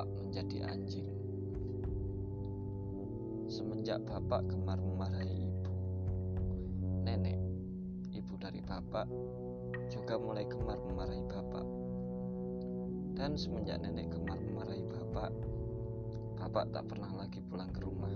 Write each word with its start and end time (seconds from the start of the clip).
bapak 0.00 0.16
menjadi 0.16 0.64
anjing. 0.64 1.04
Semenjak 3.52 4.00
bapak 4.08 4.48
gemar 4.48 4.80
memarahi 4.80 5.44
ibu, 5.44 5.72
nenek, 7.04 7.36
ibu 8.16 8.32
dari 8.40 8.64
bapak, 8.64 9.04
juga 9.92 10.16
mulai 10.16 10.48
gemar 10.48 10.80
memarahi 10.88 11.20
bapak. 11.28 11.66
Dan 13.12 13.36
semenjak 13.36 13.76
nenek 13.84 14.08
gemar 14.08 14.40
memarahi 14.40 14.88
bapak, 14.88 15.36
bapak 16.40 16.64
tak 16.72 16.88
pernah 16.88 17.12
lagi 17.20 17.44
pulang 17.44 17.68
ke 17.68 17.84
rumah. 17.84 18.08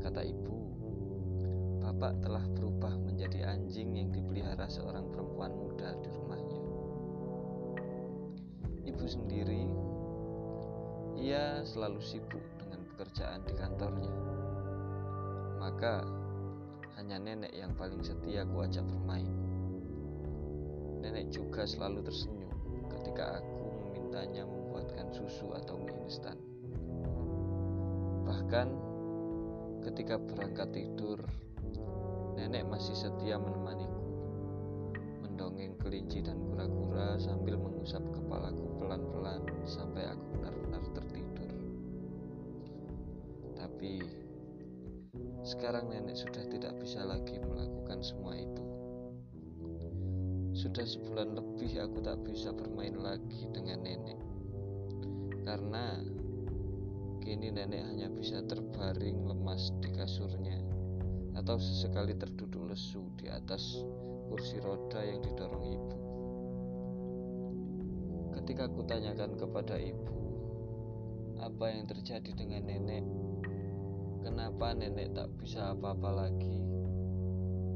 Kata 0.00 0.24
ibu, 0.24 0.56
bapak 1.84 2.16
telah 2.24 2.48
berubah 2.56 2.96
menjadi 2.96 3.44
anjing 3.44 3.92
yang 3.92 4.08
dipelihara 4.08 4.64
seorang 4.72 5.04
perempuan 5.12 5.52
muda 5.52 5.92
di 6.00 6.08
rumahnya 6.16 6.71
sendiri, 9.06 9.66
ia 11.18 11.62
selalu 11.62 12.02
sibuk 12.02 12.42
dengan 12.58 12.82
pekerjaan 12.92 13.46
di 13.46 13.54
kantornya. 13.54 14.14
Maka 15.62 16.02
hanya 16.98 17.16
nenek 17.22 17.54
yang 17.54 17.70
paling 17.78 18.02
setia 18.02 18.42
kuajak 18.46 18.82
bermain. 18.82 19.30
Nenek 21.02 21.30
juga 21.30 21.62
selalu 21.66 22.02
tersenyum 22.06 22.58
ketika 22.98 23.42
aku 23.42 23.62
memintanya 23.70 24.42
membuatkan 24.46 25.10
susu 25.14 25.54
atau 25.54 25.78
mie 25.78 25.94
instan. 26.06 26.38
Bahkan 28.26 28.68
ketika 29.86 30.18
berangkat 30.18 30.68
tidur, 30.74 31.18
nenek 32.34 32.66
masih 32.66 32.94
setia 32.94 33.38
menemaniku 33.38 34.01
mendongeng 35.42 35.74
kelinci 35.82 36.22
dan 36.22 36.38
kura-kura 36.38 37.18
sambil 37.18 37.58
mengusap 37.58 37.98
kepalaku 38.14 38.78
pelan-pelan 38.78 39.42
sampai 39.66 40.06
aku 40.06 40.38
benar-benar 40.38 40.82
tertidur. 40.94 41.50
Tapi 43.58 44.06
sekarang 45.42 45.90
nenek 45.90 46.14
sudah 46.14 46.46
tidak 46.46 46.78
bisa 46.78 47.02
lagi 47.02 47.42
melakukan 47.42 47.98
semua 48.06 48.38
itu. 48.38 48.64
Sudah 50.54 50.86
sebulan 50.86 51.34
lebih 51.34 51.74
aku 51.90 51.98
tak 52.06 52.22
bisa 52.22 52.54
bermain 52.54 52.94
lagi 53.02 53.50
dengan 53.50 53.82
nenek. 53.82 54.22
Karena 55.42 55.98
kini 57.18 57.50
nenek 57.50 57.82
hanya 57.82 58.06
bisa 58.14 58.46
terbaring 58.46 59.26
lemas 59.26 59.74
di 59.82 59.90
kasurnya 59.90 60.62
atau 61.34 61.58
sesekali 61.58 62.14
terduduk 62.14 62.70
lesu 62.70 63.10
di 63.18 63.26
atas 63.26 63.82
kursi 64.32 64.56
roda 64.64 65.04
yang 65.04 65.20
didorong 65.20 65.76
ibu. 65.76 65.96
Ketika 68.32 68.64
kutanyakan 68.64 69.36
kepada 69.36 69.76
ibu, 69.76 70.16
apa 71.36 71.68
yang 71.68 71.84
terjadi 71.84 72.32
dengan 72.32 72.64
nenek? 72.64 73.04
Kenapa 74.24 74.72
nenek 74.72 75.12
tak 75.12 75.28
bisa 75.36 75.76
apa-apa 75.76 76.24
lagi? 76.24 76.64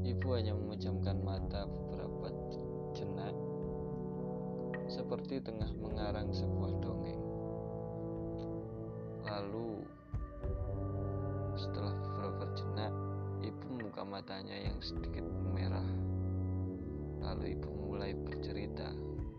Ibu 0.01 0.27
hanya 0.33 0.57
memejamkan 0.57 1.21
mata 1.21 1.69
beberapa 1.69 2.33
jenak, 2.97 3.37
seperti 4.89 5.37
tengah 5.37 5.69
mengarang 5.77 6.33
sebuah 6.33 6.73
dongeng. 6.81 7.21
Lalu, 9.29 9.85
setelah 11.53 11.93
beberapa 12.01 12.49
jenak, 12.57 12.89
ibu 13.45 13.65
membuka 13.77 14.01
matanya 14.01 14.57
yang 14.57 14.81
sedikit. 14.81 15.46
Lalu 17.37 17.53
ibu 17.53 17.69
mulai 17.85 18.17
bercerita 18.17 18.89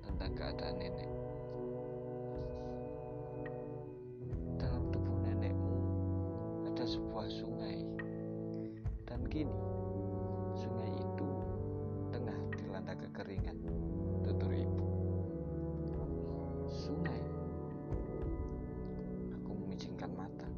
tentang 0.06 0.32
keadaan 0.38 0.78
nenek. 0.78 1.18
sebuah 6.88 7.28
sungai. 7.28 7.78
Dan 9.04 9.20
kini, 9.28 9.60
sungai 10.56 10.88
itu 10.96 11.28
tengah 12.08 12.38
dilanda 12.56 12.94
kekeringan. 12.96 13.56
Tutur 14.24 14.52
ibu. 14.52 14.88
Sungai. 16.72 17.20
Aku 19.36 19.50
memicingkan 19.52 20.08
mata. 20.16 20.48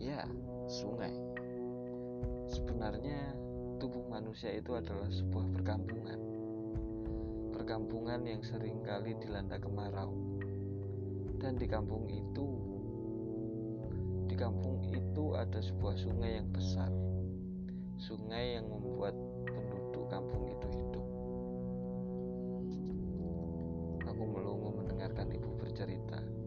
Ya, 0.00 0.24
sungai. 0.64 1.12
Sebenarnya 2.48 3.36
tubuh 3.80 4.04
manusia 4.12 4.52
itu 4.52 4.76
adalah 4.76 5.08
sebuah 5.08 5.46
perkampungan. 5.56 6.20
Perkampungan 7.56 8.20
yang 8.28 8.44
sering 8.44 8.84
kali 8.84 9.16
dilanda 9.16 9.56
kemarau. 9.56 10.12
Dan 11.40 11.56
di 11.56 11.64
kampung 11.64 12.04
itu 12.12 12.70
kampung 14.40 14.80
itu 14.96 15.36
ada 15.36 15.60
sebuah 15.60 16.00
sungai 16.00 16.40
yang 16.40 16.48
besar. 16.48 16.88
Sungai 18.00 18.56
yang 18.56 18.64
membuat 18.72 19.12
penduduk 19.44 20.08
kampung 20.08 20.48
itu 20.48 20.66
hidup. 20.72 21.06
Aku 24.08 24.22
melongo 24.24 24.80
mendengarkan 24.80 25.28
ibu 25.28 25.52
bercerita. 25.60 26.39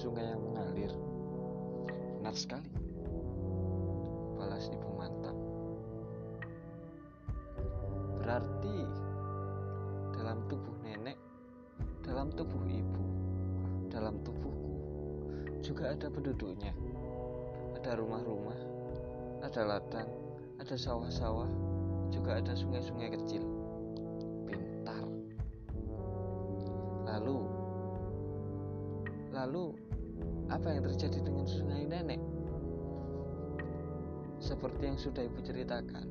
Sungai 0.00 0.24
yang 0.24 0.40
mengalir. 0.40 0.92
Benar 2.16 2.32
sekali. 2.32 2.72
Balas 4.40 4.72
ibu 4.72 4.88
mantap. 4.96 5.36
Berarti 8.16 8.76
dalam 10.16 10.40
tubuh 10.48 10.72
nenek, 10.80 11.20
dalam 12.00 12.32
tubuh 12.32 12.64
ibu, 12.64 13.04
dalam 13.92 14.16
tubuhku 14.24 14.72
juga 15.60 15.92
ada 15.92 16.08
penduduknya. 16.08 16.72
Ada 17.76 18.00
rumah-rumah, 18.00 18.60
ada 19.44 19.60
ladang, 19.68 20.08
ada 20.56 20.76
sawah-sawah, 20.80 21.48
juga 22.08 22.40
ada 22.40 22.56
sungai-sungai 22.56 23.12
kecil. 23.20 23.44
Seperti 34.60 34.92
yang 34.92 35.00
sudah 35.00 35.24
ibu 35.24 35.40
ceritakan, 35.40 36.04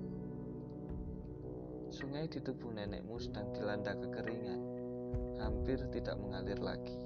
Sungai 1.94 2.26
di 2.26 2.42
tubuh 2.42 2.74
nenekmu 2.74 3.22
sedang 3.22 3.54
dilanda 3.54 3.94
kekeringan, 3.94 4.62
hampir 5.38 5.78
tidak 5.94 6.18
mengalir 6.18 6.58
lagi. 6.58 6.98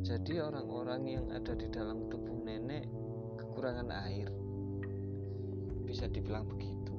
Jadi 0.00 0.40
orang-orang 0.40 1.04
yang 1.04 1.28
ada 1.28 1.52
di 1.52 1.68
dalam 1.68 2.08
tubuh 2.08 2.32
nenek 2.32 2.88
kekurangan 3.36 3.92
air. 4.08 4.32
Bisa 5.84 6.08
dibilang 6.08 6.48
begitu. 6.48 6.96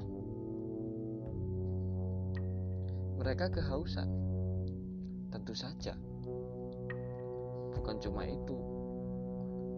Mereka 3.17 3.49
kehausan. 3.49 4.13
Tentu 5.33 5.57
saja. 5.57 5.97
Bukan 7.73 7.97
cuma 7.97 8.29
itu. 8.29 8.70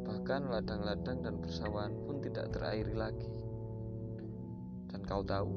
Bahkan 0.03 0.51
ladang-ladang 0.51 1.23
dan 1.23 1.35
persawahan 1.39 1.95
pun 2.03 2.19
tidak 2.19 2.51
terairi 2.51 2.95
lagi. 2.95 3.31
Dan 4.91 5.01
kau 5.07 5.23
tahu, 5.25 5.49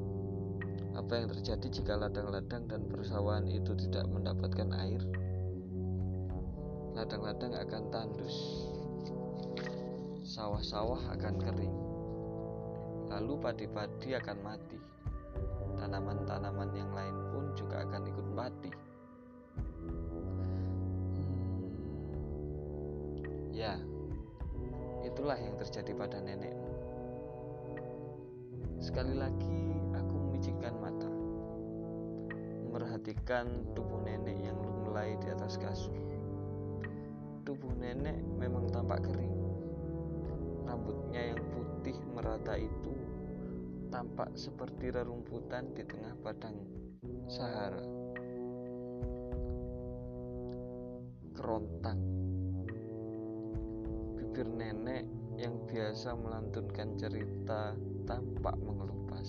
apa 0.96 1.12
yang 1.12 1.28
terjadi 1.28 1.68
jika 1.68 1.92
ladang-ladang 1.98 2.64
dan 2.72 2.88
persawahan 2.88 3.44
itu 3.44 3.76
tidak 3.76 4.08
mendapatkan 4.08 4.72
air? 4.80 5.02
Ladang-ladang 6.96 7.52
akan 7.52 7.82
tandus, 7.92 8.32
sawah-sawah 10.24 11.12
akan 11.12 11.34
kering, 11.36 11.76
lalu 13.12 13.36
padi-padi 13.36 14.16
akan 14.16 14.40
mati. 14.40 14.80
Tanaman-tanaman 15.76 16.72
yang 16.72 16.88
lain 16.96 17.16
pun 17.28 17.52
juga 17.52 17.84
akan 17.84 18.02
ikut 18.08 18.26
mati. 18.32 18.72
Hmm, 21.12 21.60
ya, 23.52 23.76
itulah 25.16 25.40
yang 25.40 25.56
terjadi 25.56 25.96
pada 25.96 26.20
nenekmu. 26.20 26.76
Sekali 28.84 29.16
lagi, 29.16 29.66
memicingkan 30.36 30.76
mata, 30.76 31.08
memperhatikan 32.68 33.72
tubuh 33.72 34.04
nenek 34.04 34.36
yang 34.36 34.60
lunglai 34.60 35.16
di 35.16 35.32
atas 35.32 35.56
kasur. 35.56 35.96
Tubuh 37.48 37.72
nenek 37.80 38.20
memang 38.36 38.68
tampak 38.68 39.00
kering. 39.08 39.32
Rambutnya 40.68 41.32
yang 41.32 41.40
putih 41.56 41.96
merata 42.12 42.60
itu 42.60 42.92
tampak 43.88 44.28
seperti 44.36 44.92
rerumputan 44.92 45.72
di 45.72 45.80
tengah 45.80 46.12
padang 46.20 46.60
Sahara. 47.32 47.80
Kerontang. 51.32 52.15
Biasa 55.76 56.16
melantunkan 56.16 56.96
cerita 56.96 57.76
tampak 58.08 58.56
mengelupas. 58.64 59.28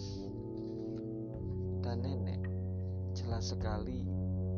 Dan 1.84 2.08
nenek 2.08 2.40
jelas 3.12 3.52
sekali 3.52 4.08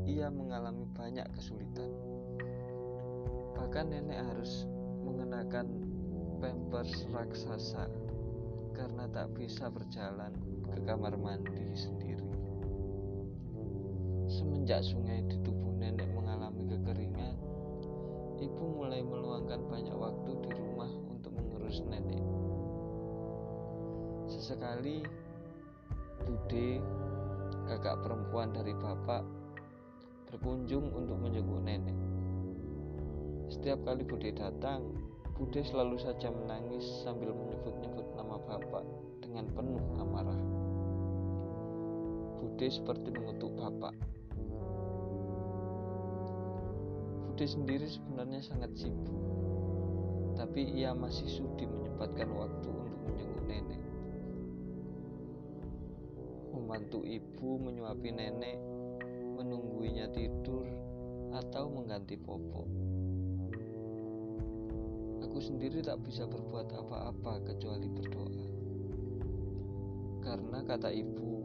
ia 0.06 0.30
mengalami 0.30 0.86
banyak 0.94 1.26
kesulitan. 1.34 1.90
Bahkan 3.58 3.90
nenek 3.90 4.22
harus 4.22 4.70
mengenakan 5.02 5.66
pampers 6.38 7.10
raksasa 7.10 7.90
karena 8.78 9.10
tak 9.10 9.34
bisa 9.34 9.74
berjalan 9.74 10.38
ke 10.70 10.86
kamar 10.86 11.18
mandi 11.18 11.74
sendiri. 11.74 12.30
Semenjak 14.30 14.86
sungai 14.86 15.26
di 15.26 15.42
tubuh 15.42 15.74
nenek 15.74 16.06
mengalami 16.14 16.70
kekeringan, 16.70 17.34
ibu 18.38 18.78
mulai 18.78 19.02
meluangkan 19.02 19.66
banyak 19.66 19.98
waktu 19.98 20.38
di 20.46 20.50
rumah 20.54 21.09
mengurus 21.70 21.86
nenek. 21.86 22.24
Sesekali, 24.26 25.06
Bude, 26.26 26.82
kakak 27.70 28.02
perempuan 28.02 28.50
dari 28.52 28.74
bapak, 28.74 29.22
berkunjung 30.30 30.90
untuk 30.98 31.18
menjenguk 31.22 31.62
nenek. 31.62 31.94
Setiap 33.54 33.86
kali 33.86 34.02
Bude 34.02 34.34
datang, 34.34 34.82
Bude 35.38 35.62
selalu 35.62 36.02
saja 36.02 36.34
menangis 36.34 36.84
sambil 37.06 37.38
menyebut-nyebut 37.38 38.18
nama 38.18 38.42
bapak 38.50 38.84
dengan 39.22 39.46
penuh 39.54 39.86
amarah. 40.02 40.42
Bude 42.42 42.68
seperti 42.68 43.14
mengutuk 43.14 43.54
bapak. 43.56 43.94
Bude 47.30 47.46
sendiri 47.48 47.88
sebenarnya 47.88 48.42
sangat 48.44 48.74
sibuk, 48.76 49.16
tapi 50.40 50.64
ia 50.72 50.96
masih 50.96 51.28
sudi 51.28 51.68
menyempatkan 51.68 52.32
waktu 52.32 52.72
untuk 52.72 53.00
menjenguk 53.12 53.44
nenek. 53.44 53.82
Membantu 56.56 57.04
ibu 57.04 57.60
menyuapi 57.60 58.10
nenek, 58.16 58.56
menungguinya 59.36 60.08
tidur, 60.16 60.64
atau 61.36 61.68
mengganti 61.68 62.16
popok. 62.16 62.68
Aku 65.28 65.44
sendiri 65.44 65.84
tak 65.84 66.00
bisa 66.08 66.24
berbuat 66.24 66.72
apa-apa 66.72 67.44
kecuali 67.44 67.92
berdoa. 67.92 68.46
Karena 70.24 70.64
kata 70.64 70.88
ibu, 70.88 71.44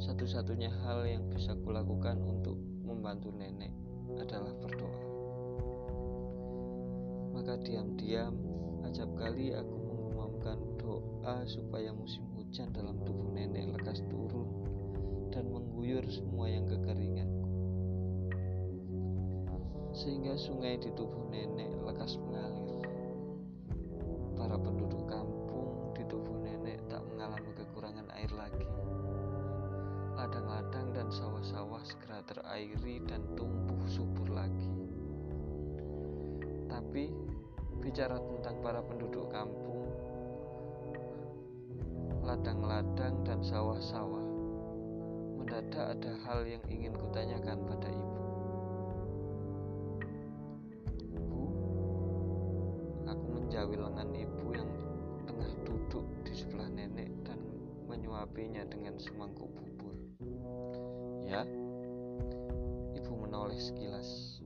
satu-satunya 0.00 0.72
hal 0.88 1.04
yang 1.04 1.28
bisa 1.28 1.52
kulakukan 1.60 2.16
untuk 2.24 2.56
membantu 2.80 3.28
nenek 3.36 3.76
adalah 4.16 4.56
berdoa. 4.56 5.09
Maka 7.40 7.56
diam-diam, 7.64 8.36
acap 8.84 9.16
kali 9.16 9.56
aku 9.56 9.72
mengumumkan 9.72 10.60
doa 10.76 11.40
supaya 11.48 11.88
musim 11.88 12.20
hujan 12.36 12.68
dalam 12.68 13.00
tubuh 13.00 13.32
nenek 13.32 13.80
lekas 13.80 14.04
turun 14.12 14.44
dan 15.32 15.48
mengguyur 15.48 16.04
semua 16.04 16.52
yang 16.52 16.68
kekeringan. 16.68 17.32
Sehingga 19.96 20.36
sungai 20.36 20.84
di 20.84 20.92
tubuh 20.92 21.32
nenek 21.32 21.80
lekas 21.80 22.20
mengalir. 22.20 22.84
Para 24.36 24.60
penduduk 24.60 25.08
kampung 25.08 25.96
di 25.96 26.04
tubuh 26.12 26.44
nenek 26.44 26.76
tak 26.92 27.00
mengalami 27.08 27.56
kekurangan 27.56 28.04
air 28.20 28.28
lagi. 28.36 28.68
Ladang-ladang 30.12 30.92
dan 30.92 31.08
sawah-sawah 31.08 31.80
segera 31.88 32.20
terairi 32.20 33.00
dan 33.08 33.24
tumbuh 33.32 33.80
subur 33.88 34.28
lagi. 34.28 34.68
Tapi 36.70 37.29
bicara 37.90 38.22
tentang 38.22 38.54
para 38.62 38.78
penduduk 38.86 39.26
kampung, 39.34 39.90
ladang-ladang 42.22 43.18
dan 43.26 43.42
sawah-sawah, 43.42 44.22
mendadak 45.34 45.98
ada 45.98 46.14
hal 46.22 46.46
yang 46.46 46.62
ingin 46.70 46.94
kutanyakan 46.94 47.58
pada 47.66 47.90
ibu. 47.90 48.22
Bu, 51.18 51.42
aku 53.10 53.26
menjawil 53.26 53.82
lengan 53.82 54.10
ibu 54.14 54.46
yang 54.54 54.70
tengah 55.26 55.50
duduk 55.66 56.06
di 56.22 56.30
sebelah 56.30 56.70
nenek 56.70 57.10
dan 57.26 57.42
menyuapinya 57.90 58.70
dengan 58.70 59.02
semangkuk 59.02 59.50
bubur. 59.50 59.98
Ya, 61.26 61.42
ibu 62.94 63.12
menoleh 63.18 63.58
sekilas. 63.58 64.38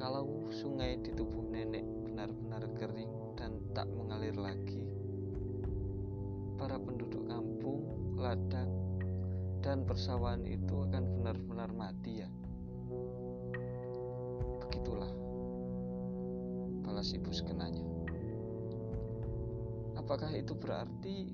Kalau 0.00 0.48
sungai 0.48 0.96
di 0.96 1.12
tubuh 1.12 1.49
tak 3.80 3.88
mengalir 3.96 4.36
lagi, 4.36 4.84
para 6.60 6.76
penduduk 6.76 7.24
kampung, 7.24 8.12
ladang, 8.20 8.68
dan 9.64 9.88
persawahan 9.88 10.44
itu 10.44 10.84
akan 10.84 11.08
benar-benar 11.16 11.72
mati 11.72 12.20
ya. 12.20 12.28
Begitulah 14.60 15.08
balas 16.84 17.08
ibu 17.16 17.32
sekenanya. 17.32 17.80
Apakah 19.96 20.28
itu 20.36 20.52
berarti 20.52 21.32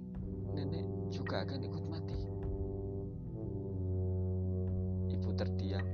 nenek 0.54 0.87
juga 1.10 1.42
akan 1.42 1.66
ikut 1.66 1.84
mati? 1.90 2.20
Ibu 5.19 5.34
terdiam. 5.34 5.87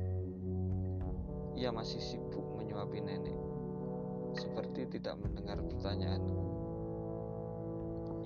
Ia 1.56 1.72
masih 1.72 2.04
sibuk 2.12 2.44
menyuapi 2.60 3.00
nenek, 3.00 3.40
seperti 4.42 4.98
tidak 4.98 5.14
mendengar 5.22 5.62
pertanyaanku. 5.62 6.42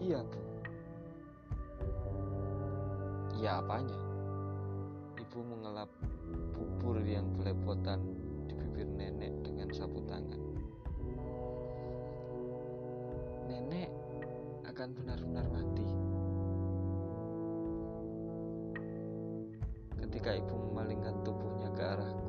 Iya, 0.00 0.24
Bu. 0.24 0.40
Iya 3.36 3.60
apanya? 3.60 3.98
Ibu 5.20 5.38
mengelap 5.44 5.92
bubur 6.56 7.04
yang 7.04 7.28
belepotan 7.36 8.00
di 8.48 8.56
bibir 8.56 8.88
nenek 8.88 9.32
dengan 9.44 9.68
sapu 9.76 10.00
tangan. 10.08 10.40
Nenek 13.44 13.92
akan 14.64 14.88
benar-benar 14.96 15.46
mati. 15.52 15.86
Ketika 20.00 20.32
ibu 20.32 20.54
memalingkan 20.72 21.20
tubuhnya 21.28 21.68
ke 21.76 21.82
arahku, 21.84 22.25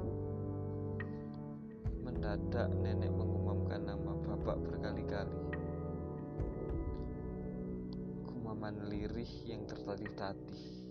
mendadak 2.27 2.67
nenek 2.83 3.07
mengumumkan 3.15 3.87
nama 3.87 4.11
bapak 4.19 4.59
berkali-kali. 4.59 5.39
Gumaman 8.27 8.83
lirih 8.91 9.31
yang 9.47 9.63
tertatih-tatih. 9.63 10.83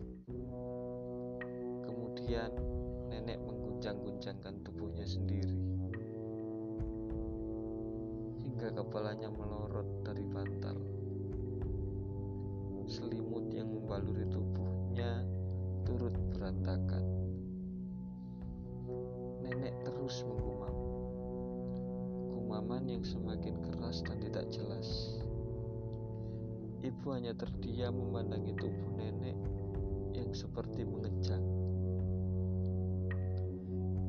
Kemudian 1.85 2.57
nenek 3.13 3.37
mengguncang-guncangkan 3.45 4.65
tubuhnya 4.65 5.05
sendiri 5.05 5.61
hingga 8.41 8.73
kepalanya 8.73 9.29
melorot 9.29 10.09
dari 10.09 10.25
bantal. 10.25 10.81
Selimut 12.89 13.53
yang 13.53 13.77
membaluri 13.77 14.25
tubuhnya 14.33 15.21
turut 15.85 16.17
berantakan. 16.33 17.05
Nenek 19.45 19.85
terus 19.85 20.25
menggumam. 20.25 20.76
Gumaman 22.47 22.87
yang 22.87 23.03
semakin 23.03 23.59
keras 23.59 24.07
dan 24.07 24.23
tidak 24.23 24.47
jelas. 24.55 25.19
Ibu 26.79 27.19
hanya 27.19 27.35
terdiam 27.35 27.99
memandangi 27.99 28.55
tubuh 28.55 28.95
nenek 28.95 29.35
yang 30.15 30.31
seperti 30.31 30.87
mengejang. 30.87 31.43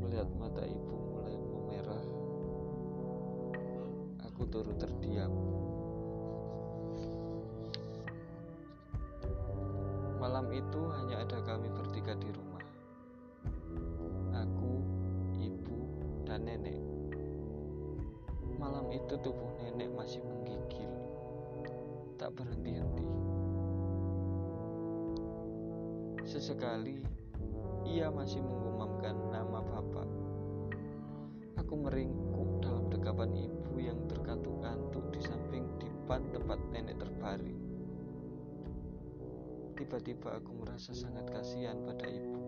Melihat 0.05 0.29
mata 0.37 0.61
ibu 0.69 0.93
mulai 1.17 1.33
memerah, 1.33 2.05
aku 4.21 4.45
turut 4.53 4.77
terdiam. 4.77 5.33
Malam 10.21 10.45
itu 10.53 10.81
hanya 10.93 11.25
ada 11.25 11.41
kami 11.41 11.73
bertiga 11.73 12.13
di 12.21 12.29
rumah. 12.29 12.56
Tak 22.27 22.43
berhenti-henti. 22.43 23.07
Sesekali 26.27 26.99
ia 27.87 28.11
masih 28.11 28.43
menggumamkan 28.43 29.15
nama 29.31 29.63
bapak. 29.63 30.11
Aku 31.63 31.79
meringkuk 31.87 32.59
dalam 32.59 32.91
dekapan 32.91 33.31
ibu 33.31 33.79
yang 33.79 34.03
terkantuk-kantuk 34.11 35.07
di 35.15 35.23
samping 35.23 35.71
dipan 35.79 36.27
tempat 36.35 36.59
nenek 36.75 36.99
terbaring. 36.99 37.63
Tiba-tiba 39.79 40.43
aku 40.43 40.51
merasa 40.67 40.91
sangat 40.91 41.31
kasihan 41.31 41.79
pada 41.87 42.11
ibu. 42.11 42.39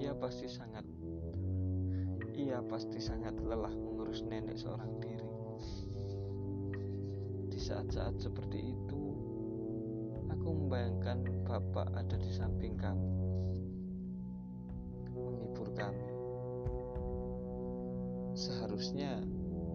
Ia 0.00 0.16
pasti 0.16 0.48
sangat 0.48 0.88
ia 2.32 2.64
pasti 2.64 2.96
sangat 2.96 3.36
lelah 3.44 3.76
mengurus 3.76 4.24
nenek 4.24 4.56
seorang 4.56 4.96
diri. 4.96 5.31
Saat-saat 7.62 8.18
seperti 8.18 8.74
itu, 8.74 9.02
aku 10.26 10.48
membayangkan 10.50 11.22
Bapak 11.46 11.94
ada 11.94 12.18
di 12.18 12.26
samping 12.34 12.74
kami, 12.74 13.14
menghibur 15.14 15.70
kami. 15.78 16.10
Seharusnya 18.34 19.22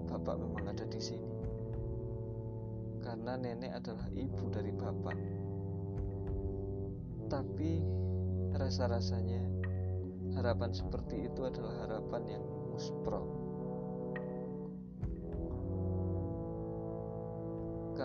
Bapak 0.04 0.36
memang 0.36 0.68
ada 0.68 0.84
di 0.84 1.00
sini, 1.00 1.32
karena 3.00 3.40
nenek 3.40 3.72
adalah 3.80 4.12
ibu 4.12 4.44
dari 4.52 4.76
Bapak. 4.76 5.18
Tapi 7.32 7.72
rasa-rasanya 8.52 9.44
harapan 10.36 10.76
seperti 10.76 11.32
itu 11.32 11.48
adalah 11.48 11.88
harapan 11.88 12.36
yang 12.36 12.44
muspro. 12.68 13.47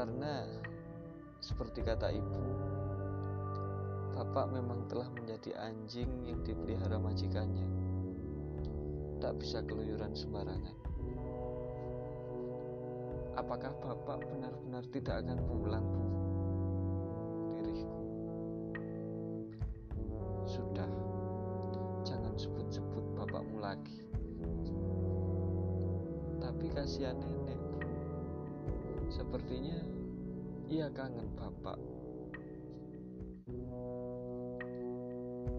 Karena 0.02 0.42
seperti 1.38 1.78
kata 1.86 2.10
ibu, 2.10 2.42
bapak 4.18 4.50
memang 4.50 4.82
telah 4.90 5.06
menjadi 5.14 5.54
anjing 5.62 6.10
yang 6.26 6.42
dipelihara 6.42 6.98
majikannya. 6.98 7.70
Tak 9.22 9.38
bisa 9.38 9.62
keluyuran 9.62 10.10
sembarangan. 10.10 10.74
Apakah 13.38 13.70
bapak 13.78 14.26
benar-benar 14.26 14.82
tidak 14.90 15.22
akan 15.22 15.38
pulang, 15.46 15.86
Bu? 15.86 16.02
Diriku. 17.62 18.02
Sudah, 20.50 20.90
jangan 22.02 22.34
sebut-sebut 22.34 23.06
bapakmu 23.22 23.62
lagi. 23.62 24.02
Tapi 26.42 26.66
kasihan 26.74 27.22
nenek, 27.22 27.62
Sepertinya 29.12 29.76
ia 30.72 30.88
kangen 30.88 31.28
bapak. 31.36 31.76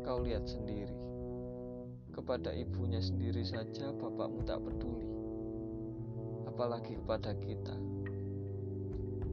Kau 0.01 0.25
lihat 0.25 0.49
sendiri, 0.49 0.97
kepada 2.09 2.49
ibunya 2.49 2.97
sendiri 2.97 3.45
saja 3.45 3.93
bapakmu 3.93 4.41
tak 4.41 4.57
peduli, 4.57 5.05
apalagi 6.49 6.97
kepada 6.97 7.37
kita. 7.37 7.77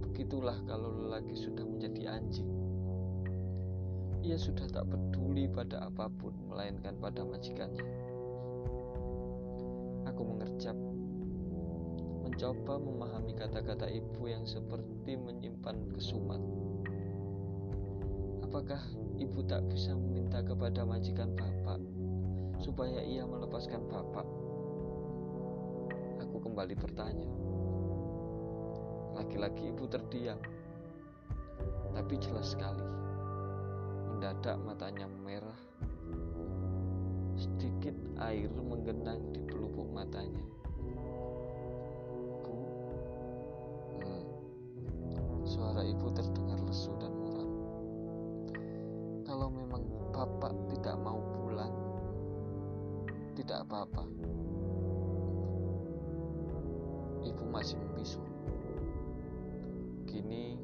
Begitulah 0.04 0.60
kalau 0.68 0.92
lelaki 1.00 1.32
sudah 1.32 1.64
menjadi 1.64 2.20
anjing. 2.20 2.52
Ia 4.20 4.36
sudah 4.36 4.68
tak 4.68 4.84
peduli 4.84 5.48
pada 5.48 5.88
apa 5.88 6.12
pun, 6.12 6.36
melainkan 6.44 6.92
pada 7.00 7.24
majikannya. 7.24 7.88
Aku 10.12 10.20
mengerjap 10.28 10.76
mencoba 12.40 12.80
memahami 12.80 13.36
kata-kata 13.36 13.84
ibu 13.92 14.24
yang 14.24 14.48
seperti 14.48 15.12
menyimpan 15.12 15.76
kesumat. 15.92 16.40
Apakah 18.40 18.80
ibu 19.20 19.44
tak 19.44 19.60
bisa 19.68 19.92
meminta 19.92 20.40
kepada 20.40 20.88
majikan 20.88 21.36
bapak 21.36 21.76
supaya 22.64 23.04
ia 23.04 23.28
melepaskan 23.28 23.84
bapak? 23.92 24.24
Aku 26.24 26.40
kembali 26.40 26.80
bertanya. 26.80 27.28
Laki-laki 29.20 29.76
ibu 29.76 29.84
terdiam, 29.84 30.40
tapi 31.92 32.16
jelas 32.24 32.56
sekali. 32.56 32.88
Mendadak 34.16 34.56
matanya 34.64 35.04
merah. 35.28 35.60
Sedikit 37.36 37.92
air 38.16 38.48
menggenang 38.48 39.28
di 39.28 39.44
pelupuk 39.44 39.92
matanya. 39.92 40.59
Ibu 45.90 46.06
terdengar 46.14 46.58
lesu 46.62 46.94
dan 47.02 47.10
muram. 47.10 47.50
Kalau 49.26 49.50
memang 49.50 49.82
bapak 50.14 50.54
tidak 50.70 50.96
mau 51.02 51.18
pulang, 51.34 51.74
tidak 53.34 53.66
apa-apa. 53.66 54.06
Ibu 57.26 57.44
masih 57.50 57.76
membisu. 57.82 58.22
Kini 60.06 60.56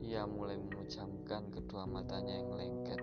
ia 0.00 0.24
mulai 0.24 0.56
memejamkan 0.56 1.52
kedua 1.52 1.84
matanya 1.84 2.40
yang 2.40 2.50
lengket. 2.56 3.00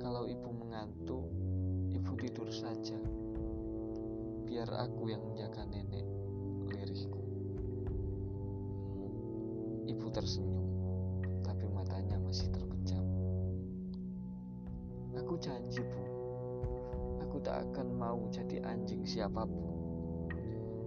Kalau 0.00 0.28
ibu 0.28 0.50
mengantuk, 0.52 1.24
ibu 1.96 2.12
tidur 2.20 2.48
saja. 2.52 3.00
Biar 4.46 4.70
aku 4.70 5.10
yang 5.10 5.24
menjaga 5.26 5.66
nenek, 5.66 6.06
tersenyum, 10.16 10.64
tapi 11.44 11.68
matanya 11.68 12.16
masih 12.24 12.48
terpejam. 12.48 13.04
Aku 15.12 15.36
janji, 15.36 15.84
Bu. 15.84 16.04
Aku 17.20 17.36
tak 17.44 17.68
akan 17.68 18.00
mau 18.00 18.24
jadi 18.32 18.64
anjing 18.64 19.04
siapa 19.04 19.44
pun. 19.44 19.76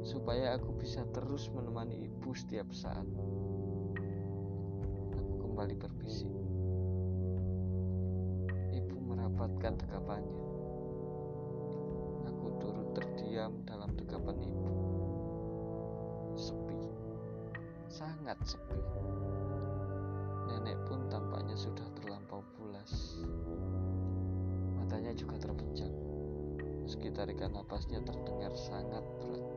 Supaya 0.01 0.57
aku 0.57 0.73
bisa 0.81 1.05
terus 1.13 1.45
menemani 1.53 2.09
ibu 2.09 2.33
setiap 2.33 2.73
saat. 2.73 3.05
Aku 5.13 5.33
kembali 5.45 5.77
berbisik. 5.77 6.33
Ibu 8.73 8.97
merapatkan 9.13 9.77
dekapannya. 9.77 10.41
Aku 12.33 12.45
turut 12.57 12.97
terdiam 12.97 13.61
dalam 13.69 13.93
dekapan 13.93 14.41
ibu. 14.41 14.78
Sangat 17.99 18.39
sepi. 18.47 18.79
Nenek 20.47 20.79
pun 20.87 21.11
tampaknya 21.11 21.51
sudah 21.59 21.83
terlampau 21.99 22.39
pulas. 22.55 23.19
Matanya 24.79 25.11
juga 25.11 25.35
terpejam. 25.35 25.91
Meski 26.87 27.11
tarikan 27.11 27.51
napasnya 27.51 27.99
terdengar 27.99 28.55
sangat 28.55 29.03
berat. 29.19 29.47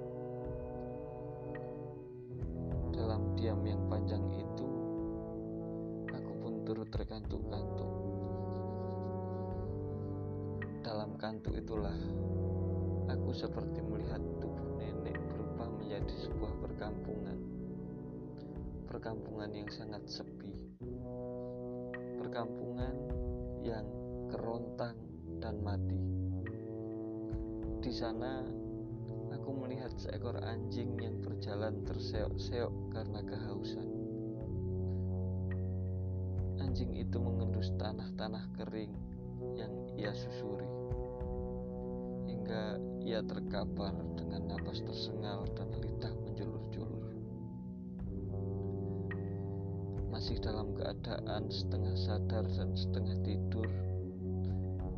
Dalam 2.91 3.39
diam 3.39 3.63
yang 3.63 3.87
panjang 3.87 4.27
itu, 4.35 4.69
aku 6.11 6.33
pun 6.43 6.67
turut 6.67 6.91
terkantuk-kantuk. 6.91 7.93
Dalam 10.83 11.15
kantuk 11.15 11.55
itulah, 11.55 11.95
aku 13.07 13.31
seperti 13.31 13.87
melihat 13.87 14.19
tubuh 14.43 14.67
nenek 14.83 15.15
berubah 15.31 15.71
menjadi 15.79 16.27
sebuah 16.27 16.53
perkampungan 16.59 17.52
perkampungan 18.93 19.49
yang 19.57 19.73
sangat 19.73 20.05
sepi, 20.05 20.53
perkampungan 22.21 22.93
yang 23.65 23.89
kerontang 24.29 25.01
dan 25.41 25.57
mati. 25.65 25.97
Di 27.81 27.89
sana, 27.89 28.45
aku 29.33 29.49
melihat 29.65 29.97
seekor 29.97 30.37
anjing 30.45 30.93
yang 31.01 31.17
berjalan 31.25 31.81
terseok-seok 31.89 32.93
karena 32.93 33.25
kehausan. 33.25 33.89
Anjing 36.61 36.93
itu 36.93 37.17
mengendus 37.17 37.73
tanah-tanah 37.81 38.45
kering 38.61 38.93
yang 39.57 39.73
ia 39.97 40.13
susuri, 40.13 40.69
hingga 42.29 42.77
ia 43.01 43.25
terkapar 43.25 43.97
dengan 44.21 44.53
napas 44.53 44.85
tersengal 44.85 45.49
dan 45.57 45.73
lidah 45.81 46.13
menjulur-julur. 46.29 47.02
Masih 50.23 50.39
dalam 50.39 50.71
keadaan 50.79 51.51
setengah 51.51 51.99
sadar 51.99 52.47
dan 52.55 52.71
setengah 52.79 53.19
tidur, 53.27 53.67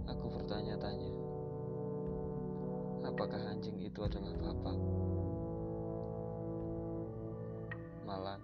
aku 0.05 0.27
bertanya-tanya, 0.37 1.13
apakah 3.09 3.41
anjing 3.49 3.81
itu 3.81 4.05
adalah 4.05 4.37
bapak? 4.37 4.77
Malang, 8.05 8.44